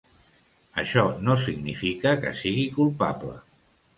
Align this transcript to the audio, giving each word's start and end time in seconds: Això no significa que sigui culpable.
Això 0.83 1.01
no 1.27 1.35
significa 1.43 2.15
que 2.23 2.33
sigui 2.39 2.65
culpable. 2.79 3.37